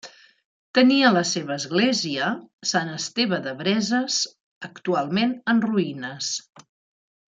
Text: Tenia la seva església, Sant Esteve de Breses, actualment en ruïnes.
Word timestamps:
Tenia 0.77 1.09
la 1.17 1.21
seva 1.31 1.57
església, 1.63 2.31
Sant 2.71 2.89
Esteve 2.93 3.39
de 3.49 3.53
Breses, 3.61 4.17
actualment 4.69 5.37
en 5.55 5.63
ruïnes. 5.67 6.33